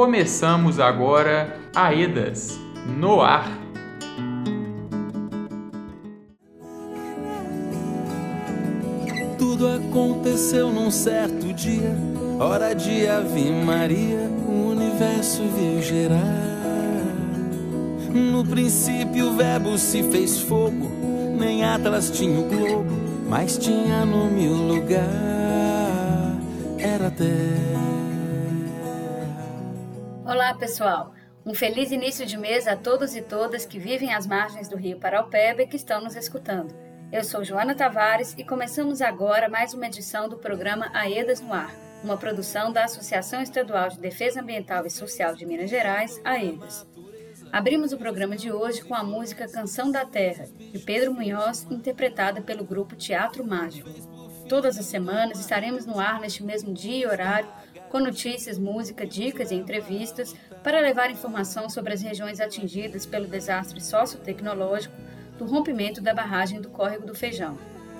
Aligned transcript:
Começamos 0.00 0.80
agora 0.80 1.58
Aedas 1.76 2.58
no 2.98 3.20
ar. 3.20 3.50
Tudo 9.36 9.68
aconteceu 9.68 10.70
num 10.70 10.90
certo 10.90 11.52
dia, 11.52 11.94
hora 12.38 12.72
de 12.72 13.06
Ave 13.06 13.50
Maria, 13.50 14.26
o 14.48 14.70
universo 14.70 15.42
viu 15.42 15.82
gerar. 15.82 16.16
No 18.10 18.42
princípio 18.42 19.26
o 19.26 19.36
verbo 19.36 19.76
se 19.76 20.02
fez 20.04 20.40
fogo, 20.40 20.90
nem 21.38 21.62
Atlas 21.62 22.10
tinha 22.10 22.40
o 22.40 22.44
globo, 22.44 22.96
mas 23.28 23.58
tinha 23.58 24.06
no 24.06 24.30
mil 24.30 24.54
lugar, 24.54 25.04
era 26.78 27.10
terra. 27.10 27.79
Olá, 30.30 30.54
pessoal. 30.54 31.12
Um 31.44 31.52
feliz 31.52 31.90
início 31.90 32.24
de 32.24 32.36
mês 32.36 32.68
a 32.68 32.76
todos 32.76 33.16
e 33.16 33.20
todas 33.20 33.66
que 33.66 33.80
vivem 33.80 34.14
às 34.14 34.28
margens 34.28 34.68
do 34.68 34.76
Rio 34.76 34.96
Paraupeba 34.96 35.62
e 35.62 35.66
que 35.66 35.74
estão 35.74 36.00
nos 36.00 36.14
escutando. 36.14 36.72
Eu 37.10 37.24
sou 37.24 37.42
Joana 37.42 37.74
Tavares 37.74 38.36
e 38.38 38.44
começamos 38.44 39.02
agora 39.02 39.48
mais 39.48 39.74
uma 39.74 39.88
edição 39.88 40.28
do 40.28 40.38
programa 40.38 40.88
AEDAS 40.94 41.40
no 41.40 41.52
Ar, 41.52 41.74
uma 42.04 42.16
produção 42.16 42.72
da 42.72 42.84
Associação 42.84 43.42
Estadual 43.42 43.88
de 43.88 43.98
Defesa 43.98 44.40
Ambiental 44.40 44.86
e 44.86 44.90
Social 44.90 45.34
de 45.34 45.44
Minas 45.44 45.68
Gerais, 45.68 46.20
AEDAS. 46.24 46.86
Abrimos 47.50 47.92
o 47.92 47.98
programa 47.98 48.36
de 48.36 48.52
hoje 48.52 48.84
com 48.84 48.94
a 48.94 49.02
música 49.02 49.48
Canção 49.48 49.90
da 49.90 50.04
Terra, 50.04 50.44
de 50.56 50.78
Pedro 50.78 51.12
Munhoz, 51.12 51.66
interpretada 51.68 52.40
pelo 52.40 52.62
grupo 52.62 52.94
Teatro 52.94 53.44
Mágico. 53.44 53.90
Todas 54.48 54.78
as 54.78 54.86
semanas 54.86 55.40
estaremos 55.40 55.86
no 55.86 55.98
ar 55.98 56.20
neste 56.20 56.44
mesmo 56.44 56.72
dia 56.72 57.04
e 57.04 57.06
horário 57.06 57.48
com 57.90 57.98
notícias, 57.98 58.56
música, 58.56 59.04
dicas 59.04 59.50
e 59.50 59.56
entrevistas 59.56 60.34
para 60.62 60.80
levar 60.80 61.10
informação 61.10 61.68
sobre 61.68 61.92
as 61.92 62.00
regiões 62.00 62.40
atingidas 62.40 63.04
pelo 63.04 63.26
desastre 63.26 63.80
sociotecnológico 63.80 64.94
do 65.36 65.44
rompimento 65.44 66.00
da 66.00 66.14
barragem 66.14 66.60
do 66.60 66.70
Córrego 66.70 67.04
do 67.04 67.14
Feijão. 67.14 67.58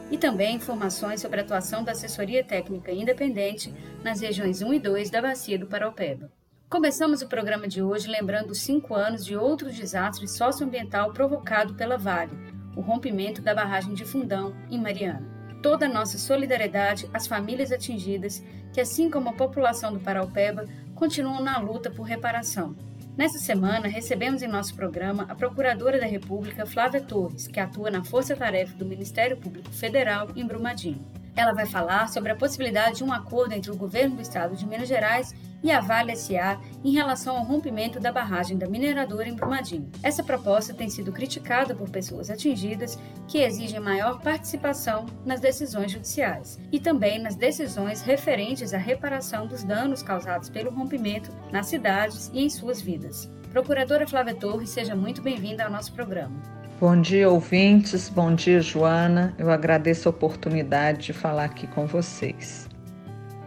E 0.09 0.17
também 0.17 0.57
informações 0.57 1.21
sobre 1.21 1.41
a 1.41 1.43
atuação 1.43 1.83
da 1.83 1.93
assessoria 1.93 2.45
técnica 2.45 2.93
independente 2.93 3.75
nas 4.03 4.21
regiões 4.21 4.63
1 4.63 4.75
e 4.75 4.79
2 4.79 5.11
da 5.11 5.21
Bacia 5.21 5.59
do 5.59 5.67
Paraupeba. 5.67 6.31
Começamos 6.69 7.21
o 7.21 7.29
programa 7.29 7.67
de 7.67 7.83
hoje 7.83 8.09
lembrando 8.09 8.55
cinco 8.55 8.95
anos 8.95 9.25
de 9.25 9.37
outro 9.37 9.73
desastre 9.73 10.29
socioambiental 10.29 11.13
provocado 11.13 11.75
pela 11.75 11.99
Vale, 11.99 12.33
o 12.77 12.81
rompimento 12.81 13.43
da 13.43 13.55
barragem 13.55 13.93
de 13.93 14.05
Fundão, 14.05 14.55
em 14.71 14.81
Mariana 14.81 15.30
toda 15.63 15.87
a 15.87 15.89
nossa 15.89 16.19
solidariedade 16.19 17.09
às 17.13 17.27
famílias 17.27 17.73
atingidas, 17.73 18.43
que, 18.73 18.81
assim 18.81 19.11
como 19.11 19.29
a 19.29 19.35
população 19.35 19.93
do 19.93 20.01
Paraupeba, 20.01 20.65
continuam 20.95 21.43
na 21.43 21.59
luta 21.59 21.91
por 21.91 22.05
reparação. 22.05 22.75
Nessa 23.17 23.39
semana, 23.39 23.89
recebemos 23.89 24.43
em 24.43 24.49
nosso 24.49 24.75
programa 24.75 25.27
a 25.29 25.35
Procuradora 25.35 26.01
da 26.01 26.07
República, 26.07 26.65
Flávia 26.65 27.01
Torres, 27.01 27.47
que 27.47 27.61
atua 27.61 27.91
na 27.91 28.05
Força 28.05 28.37
Tarefa 28.37 28.75
do 28.77 28.87
Ministério 28.87 29.37
Público 29.37 29.71
Federal 29.73 30.29
em 30.35 30.47
Brumadinho. 30.47 31.05
Ela 31.37 31.53
vai 31.53 31.67
falar 31.67 32.09
sobre 32.09 32.33
a 32.33 32.37
possibilidade 32.37 32.99
de 32.99 33.05
um 33.05 33.13
acordo 33.13 33.55
entre 33.55 33.71
o 33.71 33.77
governo 33.77 34.17
do 34.17 34.23
estado 34.23 34.57
de 34.57 34.67
Minas 34.67 34.89
Gerais 34.89 35.35
e 35.63 35.71
a 35.71 35.81
Vale 35.81 36.17
SA 36.17 36.59
em 36.85 36.93
relação 36.93 37.37
ao 37.37 37.45
rompimento 37.45 38.01
da 38.01 38.13
barragem 38.13 38.57
da 38.57 38.67
mineradora 38.67 39.29
em 39.29 39.35
Brumadinho. 39.35 39.91
Essa 40.03 40.23
proposta 40.23 40.75
tem 40.75 40.89
sido 40.89 41.13
criticada 41.13 41.75
por 41.75 41.91
pessoas 41.91 42.31
atingidas 42.31 42.99
que 43.29 43.39
exigem 43.39 43.81
maior 43.81 44.21
participação 44.21 45.07
nas 45.25 45.41
decisões 45.41 45.93
judiciais 45.93 46.59
e 46.73 46.81
também 46.81 47.19
nas 47.19 47.37
decisões 47.37 48.03
referentes 48.03 48.73
à 48.73 48.79
reparação 48.79 49.47
dos 49.47 49.63
danos 49.63 50.03
causados 50.03 50.49
pelo 50.49 50.71
rompimento 50.71 51.31
nas 51.53 51.67
cidades 51.67 52.31
e 52.33 52.41
em 52.41 52.51
suas 52.51 52.81
vidas. 52.81 53.31
Procuradora 53.51 54.07
Flávia 54.07 54.35
Torres, 54.35 54.71
seja 54.71 54.95
muito 54.95 55.21
bem-vinda 55.21 55.65
ao 55.65 55.71
nosso 55.71 55.93
programa. 55.93 56.60
Bom 56.81 56.99
dia, 56.99 57.29
ouvintes. 57.29 58.09
Bom 58.09 58.35
dia, 58.35 58.59
Joana. 58.59 59.35
Eu 59.37 59.51
agradeço 59.51 60.09
a 60.09 60.11
oportunidade 60.11 61.09
de 61.09 61.13
falar 61.13 61.45
aqui 61.45 61.67
com 61.67 61.87
vocês. 61.87 62.71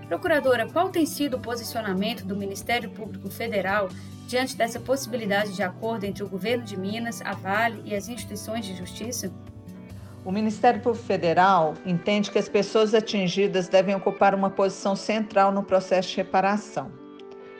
Procuradora, 0.07 0.67
qual 0.71 0.89
tem 0.89 1.03
sido 1.07 1.37
o 1.37 1.39
posicionamento 1.39 2.23
do 2.27 2.35
Ministério 2.35 2.91
Público 2.91 3.31
Federal 3.31 3.89
diante 4.27 4.55
dessa 4.55 4.79
possibilidade 4.79 5.55
de 5.55 5.63
acordo 5.63 6.03
entre 6.03 6.23
o 6.23 6.29
governo 6.29 6.63
de 6.63 6.77
Minas, 6.79 7.23
a 7.23 7.33
Vale 7.33 7.81
e 7.85 7.95
as 7.95 8.07
instituições 8.07 8.67
de 8.67 8.75
justiça? 8.75 9.33
O 10.23 10.31
Ministério 10.31 10.79
Público 10.79 11.03
Federal 11.03 11.73
entende 11.87 12.29
que 12.29 12.37
as 12.37 12.47
pessoas 12.47 12.93
atingidas 12.93 13.67
devem 13.67 13.95
ocupar 13.95 14.35
uma 14.35 14.51
posição 14.51 14.95
central 14.95 15.51
no 15.51 15.63
processo 15.63 16.09
de 16.09 16.17
reparação. 16.17 16.91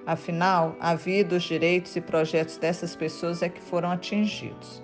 Afinal, 0.06 0.76
a 0.80 0.94
vida, 0.94 1.36
os 1.36 1.42
direitos 1.42 1.96
e 1.96 2.02
projetos 2.02 2.58
dessas 2.58 2.96
pessoas 2.96 3.42
é 3.42 3.50
que 3.50 3.60
foram 3.60 3.90
atingidos. 3.90 4.83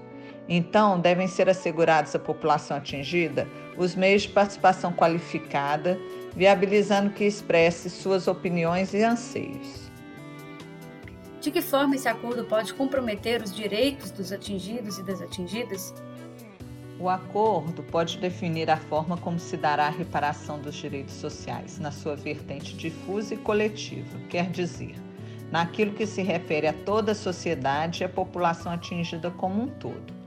Então, 0.52 1.00
devem 1.00 1.28
ser 1.28 1.48
assegurados 1.48 2.16
à 2.16 2.20
população 2.20 2.78
atingida 2.78 3.48
os 3.78 3.94
meios 3.94 4.24
de 4.24 4.30
participação 4.30 4.92
qualificada 4.92 5.96
viabilizando 6.36 7.12
que 7.12 7.24
expresse 7.24 7.90
suas 7.90 8.28
opiniões 8.28 8.94
e 8.94 9.04
anseios. 9.04 9.90
De 11.40 11.52
que 11.52 11.62
forma 11.62 11.96
esse 11.96 12.08
acordo 12.08 12.44
pode 12.46 12.74
comprometer 12.74 13.42
os 13.42 13.56
direitos 13.56 14.12
dos 14.12 14.32
atingidos 14.32 14.98
e 14.98 15.04
das 15.04 15.22
atingidas? 15.22 15.94
O 17.00 17.08
acordo 17.08 17.82
pode 17.84 18.18
definir 18.18 18.70
a 18.70 18.76
forma 18.76 19.16
como 19.18 19.40
se 19.40 19.56
dará 19.56 19.86
a 19.88 19.92
reparação 19.92 20.60
dos 20.60 20.76
direitos 20.76 21.14
sociais, 21.14 21.80
na 21.80 21.92
sua 21.92 22.16
vertente 22.16 22.76
difusa 22.76 23.36
e 23.36 23.38
coletiva, 23.38 24.18
quer 24.30 24.50
dizer, 24.50 24.96
naquilo 25.50 25.94
que 25.94 26.06
se 26.06 26.22
refere 26.22 26.68
a 26.68 26.74
toda 26.74 27.14
a 27.14 27.16
sociedade 27.16 28.04
e 28.04 28.06
a 28.06 28.10
população 28.10 28.74
atingida 28.74 29.32
como 29.32 29.64
um 29.64 29.68
todo. 29.68 30.19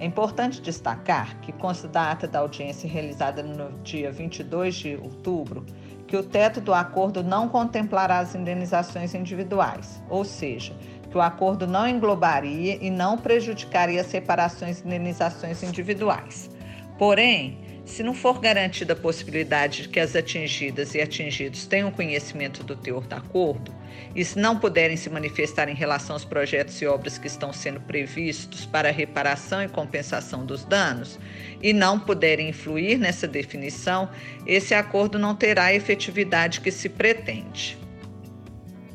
É 0.00 0.06
importante 0.06 0.60
destacar 0.60 1.38
que 1.40 1.52
consta 1.52 1.86
da 1.86 2.10
ata 2.10 2.26
da 2.26 2.40
audiência 2.40 2.88
realizada 2.88 3.42
no 3.42 3.78
dia 3.82 4.10
22 4.10 4.74
de 4.74 4.96
outubro 4.96 5.64
que 6.06 6.16
o 6.16 6.22
teto 6.22 6.60
do 6.60 6.74
acordo 6.74 7.22
não 7.22 7.48
contemplará 7.48 8.18
as 8.18 8.34
indenizações 8.34 9.14
individuais, 9.14 10.02
ou 10.08 10.24
seja, 10.24 10.74
que 11.10 11.16
o 11.16 11.20
acordo 11.20 11.66
não 11.66 11.88
englobaria 11.88 12.76
e 12.80 12.90
não 12.90 13.16
prejudicaria 13.16 14.00
as 14.00 14.10
reparações 14.12 14.80
e 14.80 14.86
indenizações 14.86 15.62
individuais. 15.62 16.50
Porém, 16.98 17.63
se 17.84 18.02
não 18.02 18.14
for 18.14 18.40
garantida 18.40 18.94
a 18.94 18.96
possibilidade 18.96 19.82
de 19.82 19.88
que 19.88 20.00
as 20.00 20.16
atingidas 20.16 20.94
e 20.94 21.00
atingidos 21.00 21.66
tenham 21.66 21.90
conhecimento 21.90 22.64
do 22.64 22.74
teor 22.74 23.06
do 23.06 23.14
acordo, 23.14 23.74
e 24.14 24.24
se 24.24 24.38
não 24.38 24.58
puderem 24.58 24.96
se 24.96 25.10
manifestar 25.10 25.68
em 25.68 25.74
relação 25.74 26.16
aos 26.16 26.24
projetos 26.24 26.80
e 26.80 26.86
obras 26.86 27.18
que 27.18 27.26
estão 27.26 27.52
sendo 27.52 27.80
previstos 27.80 28.64
para 28.64 28.90
reparação 28.90 29.62
e 29.62 29.68
compensação 29.68 30.46
dos 30.46 30.64
danos, 30.64 31.18
e 31.62 31.72
não 31.72 32.00
puderem 32.00 32.48
influir 32.48 32.98
nessa 32.98 33.26
definição, 33.26 34.08
esse 34.46 34.74
acordo 34.74 35.18
não 35.18 35.34
terá 35.34 35.64
a 35.64 35.74
efetividade 35.74 36.60
que 36.60 36.70
se 36.70 36.88
pretende. 36.88 37.78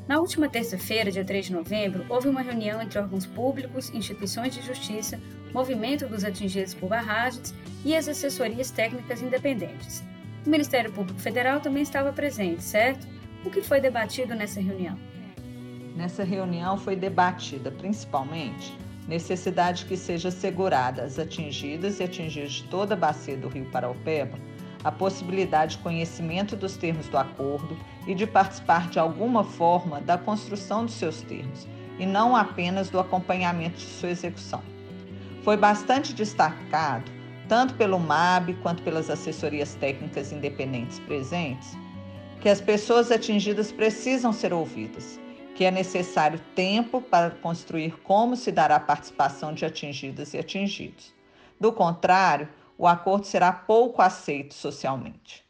Na 0.07 0.19
última 0.19 0.50
terça-feira, 0.50 1.11
dia 1.11 1.23
3 1.23 1.45
de 1.45 1.53
novembro, 1.53 2.03
houve 2.09 2.27
uma 2.27 2.41
reunião 2.41 2.81
entre 2.81 2.97
órgãos 2.97 3.27
públicos, 3.27 3.91
instituições 3.94 4.56
de 4.56 4.61
justiça, 4.66 5.19
movimento 5.54 6.08
dos 6.08 6.24
atingidos 6.24 6.74
por 6.74 6.90
barragens 6.90 7.54
e 7.84 7.96
as 7.96 8.08
assessorias 8.08 8.72
técnicas 8.72 9.22
independentes. 9.22 10.04
O 10.46 10.50
Ministério 10.50 10.92
Público 10.92 11.20
Federal 11.20 11.60
também 11.60 11.84
estava 11.84 12.14
presente, 12.14 12.64
certo? 12.64 13.08
O 13.46 13.50
que 13.50 13.62
foi 13.62 13.80
debatido 13.80 14.36
nessa 14.36 14.62
reunião? 14.62 14.98
Nessa 15.96 16.24
reunião 16.24 16.78
foi 16.78 16.96
debatida 16.96 17.72
principalmente 17.72 18.78
necessidade 19.08 19.86
que 19.86 19.98
seja 19.98 20.30
assegurada 20.30 21.04
às 21.04 21.18
atingidas 21.18 22.00
e 22.00 22.04
atingidos 22.04 22.52
de 22.52 22.64
toda 22.66 22.94
a 22.94 22.98
bacia 22.98 23.36
do 23.36 23.48
Rio 23.48 23.66
Paraupeba 23.72 24.38
a 24.84 24.92
possibilidade 24.92 25.78
de 25.78 25.84
conhecimento 25.84 26.56
dos 26.56 26.78
termos 26.78 27.08
do 27.08 27.18
acordo 27.18 27.78
e 28.08 28.16
de 28.16 28.26
participar 28.26 28.90
de 28.90 29.00
alguma 29.00 29.44
forma 29.44 30.00
da 30.00 30.18
construção 30.18 30.86
dos 30.86 30.95
seus 30.95 31.22
termos, 31.22 31.68
e 31.98 32.06
não 32.06 32.36
apenas 32.36 32.90
do 32.90 33.00
acompanhamento 33.00 33.78
de 33.78 33.86
sua 33.86 34.10
execução. 34.10 34.62
Foi 35.50 35.57
bastante 35.57 36.13
destacado, 36.13 37.12
tanto 37.48 37.74
pelo 37.74 37.98
MAB 37.98 38.54
quanto 38.62 38.84
pelas 38.84 39.10
assessorias 39.10 39.74
técnicas 39.74 40.31
independentes 40.31 41.00
presentes, 41.00 41.75
que 42.40 42.48
as 42.48 42.62
pessoas 42.62 43.12
atingidas 43.12 43.72
precisam 43.72 44.31
ser 44.31 44.54
ouvidas, 44.54 45.19
que 45.56 45.66
é 45.66 45.72
necessário 45.72 46.40
tempo 46.54 47.01
para 47.01 47.31
construir 47.31 47.98
como 48.04 48.36
se 48.36 48.51
dará 48.51 48.75
a 48.75 48.80
participação 48.80 49.51
de 49.51 49.66
atingidas 49.66 50.36
e 50.36 50.38
atingidos. 50.38 51.16
Do 51.60 51.74
contrário, 51.74 52.48
o 52.78 52.86
acordo 52.86 53.25
será 53.25 53.52
pouco 53.52 54.04
aceito 54.04 54.54
socialmente. 54.54 55.44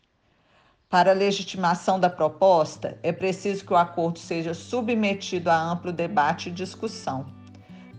Para 0.89 1.11
a 1.11 1.13
legitimação 1.13 1.99
da 1.99 2.09
proposta, 2.09 2.97
é 3.03 3.11
preciso 3.11 3.65
que 3.65 3.73
o 3.73 3.75
acordo 3.75 4.17
seja 4.17 4.53
submetido 4.53 5.49
a 5.49 5.61
amplo 5.61 5.91
debate 5.91 6.47
e 6.47 6.53
discussão. 6.53 7.37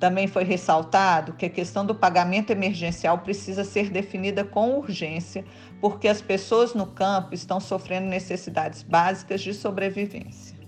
Também 0.00 0.26
foi 0.26 0.44
ressaltado 0.44 1.35
que 1.35 1.44
a 1.44 1.50
questão 1.50 1.85
do 1.85 1.94
pagamento 1.94 2.50
emergencial 2.50 3.19
precisa 3.19 3.64
ser 3.64 3.91
definida 3.91 4.43
com 4.43 4.79
urgência, 4.79 5.44
porque 5.79 6.08
as 6.08 6.23
pessoas 6.23 6.73
no 6.73 6.87
campo 6.87 7.35
estão 7.35 7.61
sofrendo 7.61 8.08
necessidades 8.08 8.82
básicas 8.82 9.43
de 9.43 9.52
sobrevivência. 9.52 10.58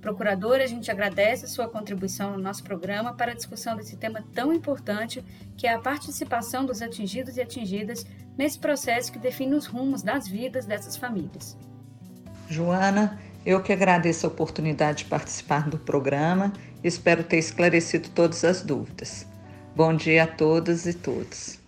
Procuradora, 0.00 0.64
a 0.64 0.66
gente 0.66 0.90
agradece 0.90 1.44
a 1.44 1.48
sua 1.48 1.68
contribuição 1.68 2.32
no 2.32 2.38
nosso 2.38 2.64
programa 2.64 3.14
para 3.14 3.30
a 3.30 3.34
discussão 3.34 3.76
desse 3.76 3.96
tema 3.96 4.22
tão 4.34 4.52
importante, 4.52 5.24
que 5.56 5.66
é 5.68 5.72
a 5.72 5.78
participação 5.78 6.66
dos 6.66 6.82
atingidos 6.82 7.36
e 7.36 7.40
atingidas 7.40 8.04
nesse 8.36 8.58
processo 8.58 9.12
que 9.12 9.18
define 9.18 9.54
os 9.54 9.66
rumos 9.66 10.02
das 10.02 10.26
vidas 10.26 10.66
dessas 10.66 10.96
famílias. 10.96 11.56
Joana, 12.50 13.18
eu 13.46 13.62
que 13.62 13.72
agradeço 13.72 14.26
a 14.26 14.28
oportunidade 14.28 14.98
de 14.98 15.04
participar 15.04 15.70
do 15.70 15.78
programa, 15.78 16.52
espero 16.84 17.24
ter 17.24 17.38
esclarecido 17.38 18.10
todas 18.10 18.44
as 18.44 18.62
dúvidas. 18.62 19.26
Bom 19.74 19.96
dia 19.96 20.24
a 20.24 20.26
todas 20.26 20.86
e 20.86 20.92
todos. 20.92 21.58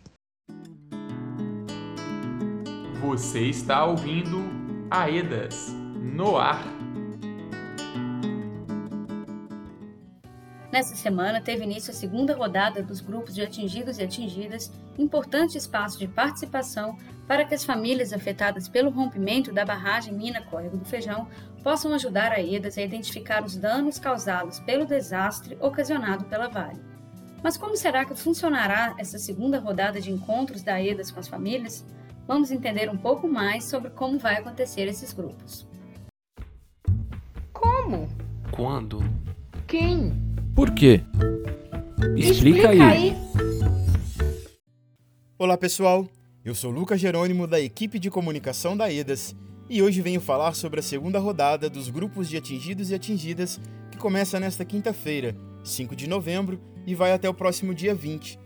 Você 3.01 3.41
está 3.49 3.85
ouvindo 3.85 4.45
Aedas 4.91 5.73
no 6.15 6.37
ar. 6.37 6.76
Nessa 10.77 10.95
semana, 10.95 11.41
teve 11.41 11.65
início 11.65 11.91
a 11.91 11.95
segunda 11.95 12.37
rodada 12.37 12.83
dos 12.83 13.01
grupos 13.01 13.35
de 13.35 13.41
atingidos 13.41 13.97
e 13.97 14.03
atingidas, 14.03 14.71
importante 14.99 15.57
espaço 15.57 15.99
de 15.99 16.07
participação 16.07 16.99
para 17.27 17.47
que 17.47 17.55
as 17.55 17.65
famílias 17.65 18.13
afetadas 18.13 18.69
pelo 18.69 18.91
rompimento 18.91 19.55
da 19.55 19.65
barragem 19.65 20.13
Mina 20.13 20.43
Córrego 20.43 20.77
do 20.77 20.85
Feijão 20.85 21.29
possam 21.63 21.95
ajudar 21.95 22.31
a 22.31 22.43
EDAS 22.43 22.77
a 22.77 22.83
identificar 22.83 23.43
os 23.43 23.57
danos 23.57 23.99
causados 23.99 24.61
pelo 24.61 24.85
desastre 24.85 25.57
ocasionado 25.63 26.27
pela 26.27 26.47
Vale. 26.47 26.85
Mas 27.43 27.57
como 27.57 27.75
será 27.75 28.05
que 28.05 28.15
funcionará 28.15 28.95
essa 28.99 29.19
segunda 29.19 29.59
rodada 29.59 29.99
de 29.99 30.13
encontros 30.13 30.61
da 30.61 30.79
EDAS 30.79 31.11
com 31.11 31.21
as 31.21 31.27
famílias? 31.27 31.87
Vamos 32.29 32.51
entender 32.51 32.91
um 32.91 32.99
pouco 32.99 33.27
mais 33.27 33.65
sobre 33.65 33.89
como 33.89 34.19
vai 34.19 34.37
acontecer 34.37 34.87
esses 34.89 35.15
grupos. 35.15 35.67
Como? 37.51 38.07
Quando? 38.53 38.99
Quem? 39.67 40.37
Por 40.57 40.71
quê? 40.71 41.03
Explica, 42.17 42.33
Explica 42.33 42.69
aí. 42.71 42.81
aí. 42.81 43.17
Olá 45.39 45.55
pessoal, 45.59 46.09
eu 46.43 46.55
sou 46.55 46.71
Lucas 46.71 46.99
Jerônimo 46.99 47.47
da 47.47 47.61
equipe 47.61 47.99
de 47.99 48.09
comunicação 48.09 48.75
da 48.75 48.91
EDAS 48.91 49.37
e 49.69 49.83
hoje 49.83 50.01
venho 50.01 50.19
falar 50.19 50.55
sobre 50.55 50.81
a 50.81 50.83
segunda 50.83 51.19
rodada 51.19 51.69
dos 51.69 51.91
grupos 51.91 52.27
de 52.27 52.39
atingidos 52.39 52.91
e 52.91 52.95
atingidas 52.95 53.61
que 53.91 53.99
começa 53.99 54.41
nesta 54.41 54.65
quinta-feira, 54.65 55.37
5 55.63 55.95
de 55.95 56.07
novembro, 56.07 56.59
e 56.87 56.95
vai 56.95 57.13
até 57.13 57.29
o 57.29 57.35
próximo 57.35 57.75
dia 57.75 57.95
20. 57.95 58.39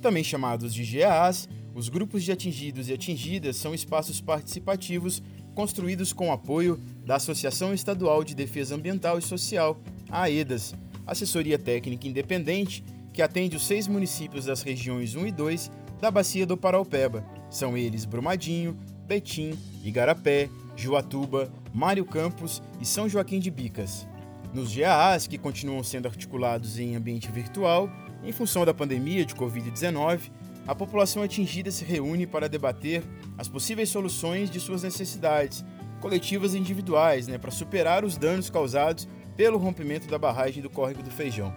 Também 0.00 0.22
chamados 0.22 0.72
de 0.72 0.84
GAAs, 0.84 1.48
os 1.74 1.88
grupos 1.88 2.22
de 2.22 2.30
atingidos 2.30 2.88
e 2.88 2.92
atingidas 2.92 3.56
são 3.56 3.74
espaços 3.74 4.20
participativos 4.20 5.20
construídos 5.52 6.12
com 6.12 6.32
apoio 6.32 6.78
da 7.04 7.16
Associação 7.16 7.74
Estadual 7.74 8.22
de 8.22 8.36
Defesa 8.36 8.76
Ambiental 8.76 9.18
e 9.18 9.22
Social, 9.22 9.80
a 10.08 10.22
AEDAS, 10.22 10.72
assessoria 11.06 11.58
técnica 11.58 12.08
independente 12.08 12.84
que 13.12 13.22
atende 13.22 13.56
os 13.56 13.66
seis 13.66 13.86
municípios 13.88 14.44
das 14.44 14.62
regiões 14.62 15.14
1 15.14 15.26
e 15.26 15.32
2 15.32 15.70
da 16.00 16.10
Bacia 16.10 16.44
do 16.44 16.56
Paraupeba. 16.56 17.24
São 17.48 17.76
eles 17.76 18.04
Brumadinho, 18.04 18.76
Betim, 19.06 19.56
Igarapé, 19.82 20.50
Juatuba, 20.76 21.50
Mário 21.72 22.04
Campos 22.04 22.62
e 22.80 22.84
São 22.84 23.08
Joaquim 23.08 23.38
de 23.38 23.50
Bicas. 23.50 24.06
Nos 24.52 24.74
GAAs, 24.74 25.26
que 25.26 25.38
continuam 25.38 25.82
sendo 25.82 26.08
articulados 26.08 26.78
em 26.78 26.96
ambiente 26.96 27.30
virtual, 27.30 27.90
em 28.24 28.32
função 28.32 28.64
da 28.64 28.74
pandemia 28.74 29.24
de 29.24 29.34
Covid-19, 29.34 30.30
a 30.66 30.74
população 30.74 31.22
atingida 31.22 31.70
se 31.70 31.84
reúne 31.84 32.26
para 32.26 32.48
debater 32.48 33.02
as 33.38 33.48
possíveis 33.48 33.88
soluções 33.88 34.50
de 34.50 34.58
suas 34.58 34.82
necessidades, 34.82 35.64
coletivas 36.00 36.54
e 36.54 36.58
individuais, 36.58 37.28
né, 37.28 37.38
para 37.38 37.50
superar 37.50 38.04
os 38.04 38.16
danos 38.16 38.50
causados 38.50 39.08
pelo 39.36 39.58
rompimento 39.58 40.08
da 40.08 40.18
barragem 40.18 40.62
do 40.62 40.70
Córrego 40.70 41.02
do 41.02 41.10
Feijão. 41.10 41.54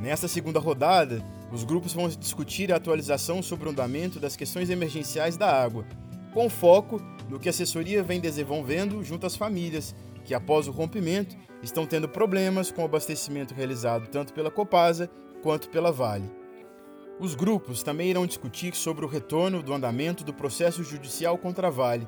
Nesta 0.00 0.28
segunda 0.28 0.58
rodada, 0.58 1.22
os 1.50 1.64
grupos 1.64 1.92
vão 1.92 2.08
discutir 2.08 2.72
a 2.72 2.76
atualização 2.76 3.42
sobre 3.42 3.68
o 3.68 3.70
andamento 3.70 4.20
das 4.20 4.36
questões 4.36 4.68
emergenciais 4.68 5.36
da 5.36 5.50
água, 5.50 5.84
com 6.32 6.50
foco 6.50 7.00
no 7.28 7.38
que 7.38 7.48
a 7.48 7.50
assessoria 7.50 8.02
vem 8.02 8.20
desenvolvendo 8.20 9.02
junto 9.02 9.26
às 9.26 9.36
famílias, 9.36 9.94
que 10.24 10.34
após 10.34 10.68
o 10.68 10.72
rompimento 10.72 11.36
estão 11.62 11.86
tendo 11.86 12.08
problemas 12.08 12.70
com 12.70 12.82
o 12.82 12.84
abastecimento 12.84 13.54
realizado 13.54 14.08
tanto 14.08 14.32
pela 14.32 14.50
Copasa 14.50 15.10
quanto 15.42 15.68
pela 15.68 15.90
Vale. 15.90 16.30
Os 17.18 17.34
grupos 17.34 17.82
também 17.82 18.10
irão 18.10 18.26
discutir 18.26 18.74
sobre 18.74 19.04
o 19.04 19.08
retorno 19.08 19.62
do 19.62 19.72
andamento 19.72 20.22
do 20.22 20.32
processo 20.32 20.84
judicial 20.84 21.36
contra 21.36 21.66
a 21.66 21.70
Vale, 21.70 22.06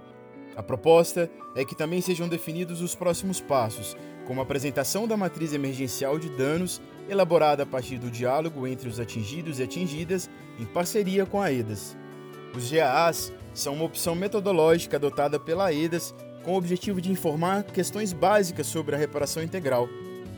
a 0.57 0.63
proposta 0.63 1.31
é 1.55 1.65
que 1.65 1.75
também 1.75 2.01
sejam 2.01 2.29
definidos 2.29 2.81
os 2.81 2.95
próximos 2.95 3.41
passos, 3.41 3.97
como 4.27 4.41
a 4.41 4.43
apresentação 4.43 5.09
da 5.09 5.17
matriz 5.17 5.53
emergencial 5.53 6.19
de 6.19 6.29
danos, 6.31 6.81
elaborada 7.09 7.63
a 7.63 7.67
partir 7.67 7.99
do 7.99 8.11
diálogo 8.11 8.67
entre 8.67 8.89
os 8.89 9.01
atingidos 9.01 9.59
e 9.59 9.63
atingidas, 9.63 10.31
em 10.59 10.65
parceria 10.65 11.27
com 11.27 11.41
a 11.41 11.53
EDAS. 11.53 11.97
Os 12.55 12.71
GAAs 12.71 13.33
são 13.55 13.75
uma 13.75 13.85
opção 13.85 14.15
metodológica 14.15 14.97
adotada 14.97 15.39
pela 15.39 15.73
EDAS 15.73 16.15
com 16.45 16.53
o 16.53 16.57
objetivo 16.57 17.01
de 17.01 17.11
informar 17.11 17.65
questões 17.65 18.13
básicas 18.13 18.67
sobre 18.67 18.95
a 18.95 18.99
reparação 18.99 19.43
integral. 19.43 19.89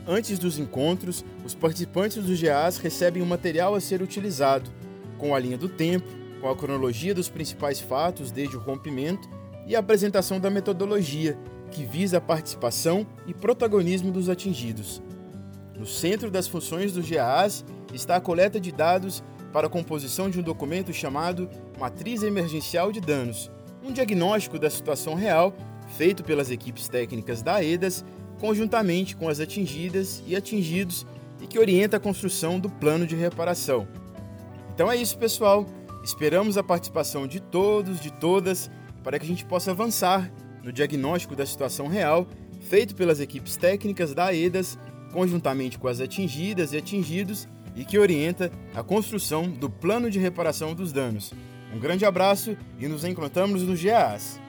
Antes 0.07 0.37
dos 0.37 0.59
encontros, 0.59 1.23
os 1.45 1.55
participantes 1.55 2.23
dos 2.23 2.41
GAAs 2.41 2.77
recebem 2.77 3.21
um 3.23 3.25
material 3.25 3.73
a 3.73 3.81
ser 3.81 4.01
utilizado, 4.01 4.69
com 5.17 5.33
a 5.33 5.39
linha 5.39 5.57
do 5.57 5.69
tempo, 5.69 6.07
com 6.41 6.49
a 6.49 6.55
cronologia 6.55 7.13
dos 7.13 7.29
principais 7.29 7.79
fatos 7.79 8.31
desde 8.31 8.57
o 8.57 8.59
rompimento 8.59 9.29
e 9.65 9.75
a 9.75 9.79
apresentação 9.79 10.39
da 10.39 10.49
metodologia, 10.49 11.37
que 11.71 11.83
visa 11.85 12.17
a 12.17 12.21
participação 12.21 13.05
e 13.25 13.33
protagonismo 13.33 14.11
dos 14.11 14.29
atingidos. 14.29 15.01
No 15.77 15.85
centro 15.85 16.29
das 16.29 16.47
funções 16.47 16.93
do 16.93 17.01
GAAS 17.01 17.65
está 17.93 18.15
a 18.15 18.21
coleta 18.21 18.59
de 18.59 18.71
dados 18.71 19.23
para 19.51 19.67
a 19.67 19.69
composição 19.69 20.29
de 20.29 20.39
um 20.39 20.43
documento 20.43 20.93
chamado 20.93 21.49
Matriz 21.79 22.23
Emergencial 22.23 22.91
de 22.91 23.01
Danos, 23.01 23.51
um 23.83 23.91
diagnóstico 23.91 24.57
da 24.57 24.69
situação 24.69 25.13
real 25.13 25.53
feito 25.97 26.23
pelas 26.23 26.49
equipes 26.49 26.87
técnicas 26.87 27.41
da 27.41 27.63
EDAS, 27.63 28.03
conjuntamente 28.39 29.15
com 29.15 29.29
as 29.29 29.39
atingidas 29.39 30.23
e 30.25 30.35
atingidos, 30.35 31.05
e 31.41 31.47
que 31.47 31.59
orienta 31.59 31.97
a 31.97 31.99
construção 31.99 32.59
do 32.59 32.69
plano 32.69 33.05
de 33.05 33.15
reparação. 33.15 33.87
Então 34.73 34.91
é 34.91 34.95
isso, 34.95 35.17
pessoal. 35.17 35.65
Esperamos 36.03 36.57
a 36.57 36.63
participação 36.63 37.27
de 37.27 37.39
todos, 37.39 37.99
de 37.99 38.11
todas 38.11 38.71
para 39.03 39.19
que 39.19 39.25
a 39.25 39.27
gente 39.27 39.45
possa 39.45 39.71
avançar 39.71 40.31
no 40.63 40.71
diagnóstico 40.71 41.35
da 41.35 41.45
situação 41.45 41.87
real 41.87 42.27
feito 42.61 42.95
pelas 42.95 43.19
equipes 43.19 43.57
técnicas 43.57 44.13
da 44.13 44.33
EDAS, 44.33 44.79
conjuntamente 45.11 45.77
com 45.77 45.87
as 45.87 45.99
atingidas 45.99 46.73
e 46.73 46.77
atingidos, 46.77 47.47
e 47.75 47.83
que 47.83 47.97
orienta 47.97 48.51
a 48.73 48.83
construção 48.83 49.49
do 49.49 49.69
plano 49.69 50.09
de 50.09 50.19
reparação 50.19 50.73
dos 50.73 50.91
danos. 50.91 51.33
Um 51.73 51.79
grande 51.79 52.05
abraço 52.05 52.55
e 52.79 52.87
nos 52.87 53.03
encontramos 53.03 53.63
no 53.63 53.75
GAAS. 53.75 54.39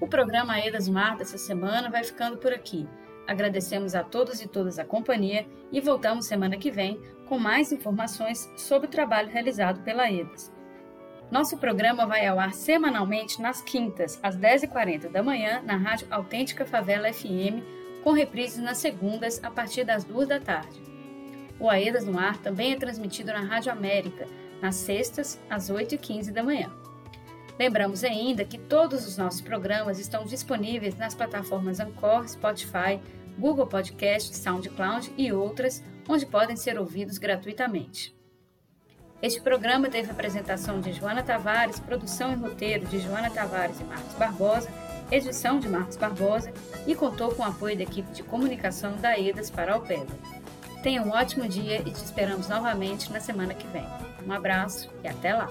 O 0.00 0.06
programa 0.06 0.58
EDAS 0.58 0.88
Mar 0.88 1.16
dessa 1.16 1.36
semana 1.36 1.90
vai 1.90 2.02
ficando 2.02 2.38
por 2.38 2.52
aqui. 2.52 2.88
Agradecemos 3.28 3.94
a 3.94 4.02
todos 4.02 4.40
e 4.40 4.48
todas 4.48 4.78
a 4.78 4.86
companhia 4.86 5.46
e 5.70 5.82
voltamos 5.82 6.24
semana 6.24 6.56
que 6.56 6.70
vem 6.70 6.98
com 7.26 7.38
mais 7.38 7.70
informações 7.70 8.50
sobre 8.56 8.88
o 8.88 8.90
trabalho 8.90 9.28
realizado 9.28 9.82
pela 9.82 10.10
EDAS. 10.10 10.50
Nosso 11.30 11.58
programa 11.58 12.06
vai 12.06 12.26
ao 12.26 12.40
ar 12.40 12.54
semanalmente 12.54 13.42
nas 13.42 13.60
quintas, 13.60 14.18
às 14.22 14.34
10h40 14.34 15.10
da 15.10 15.22
manhã, 15.22 15.60
na 15.62 15.76
Rádio 15.76 16.06
Autêntica 16.10 16.64
Favela 16.64 17.12
FM, 17.12 17.62
com 18.02 18.12
reprises 18.12 18.62
nas 18.62 18.78
segundas, 18.78 19.38
a 19.44 19.50
partir 19.50 19.84
das 19.84 20.04
2 20.04 20.26
da 20.26 20.40
tarde. 20.40 20.80
O 21.60 21.68
AEDAS 21.68 22.06
no 22.06 22.18
Ar 22.18 22.38
também 22.38 22.72
é 22.72 22.76
transmitido 22.76 23.30
na 23.30 23.42
Rádio 23.42 23.70
América, 23.70 24.26
nas 24.62 24.76
sextas, 24.76 25.38
às 25.50 25.70
8h15 25.70 26.32
da 26.32 26.42
manhã. 26.42 26.72
Lembramos 27.58 28.04
ainda 28.04 28.44
que 28.44 28.56
todos 28.56 29.06
os 29.06 29.18
nossos 29.18 29.40
programas 29.40 29.98
estão 29.98 30.24
disponíveis 30.24 30.96
nas 30.96 31.14
plataformas 31.14 31.80
Anchor, 31.80 32.26
Spotify, 32.28 33.00
Google 33.38 33.66
Podcast, 33.66 34.36
SoundCloud 34.36 35.12
e 35.16 35.32
outras, 35.32 35.82
onde 36.08 36.26
podem 36.26 36.56
ser 36.56 36.78
ouvidos 36.78 37.18
gratuitamente. 37.18 38.16
Este 39.20 39.40
programa 39.40 39.88
teve 39.88 40.10
apresentação 40.10 40.80
de 40.80 40.92
Joana 40.92 41.22
Tavares, 41.22 41.80
produção 41.80 42.32
e 42.32 42.36
roteiro 42.36 42.86
de 42.86 43.00
Joana 43.00 43.30
Tavares 43.30 43.80
e 43.80 43.84
Marcos 43.84 44.14
Barbosa, 44.14 44.68
edição 45.10 45.58
de 45.58 45.68
Marcos 45.68 45.96
Barbosa 45.96 46.52
e 46.86 46.94
contou 46.94 47.34
com 47.34 47.42
o 47.42 47.46
apoio 47.46 47.76
da 47.76 47.82
equipe 47.82 48.12
de 48.12 48.22
comunicação 48.22 48.96
da 48.96 49.18
EDAS 49.18 49.50
para 49.50 49.74
Alpeda. 49.74 50.14
Tenha 50.82 51.02
um 51.02 51.10
ótimo 51.10 51.48
dia 51.48 51.80
e 51.80 51.90
te 51.90 52.04
esperamos 52.04 52.48
novamente 52.48 53.12
na 53.12 53.18
semana 53.18 53.54
que 53.54 53.66
vem. 53.68 53.86
Um 54.24 54.32
abraço 54.32 54.88
e 55.02 55.08
até 55.08 55.34
lá! 55.34 55.48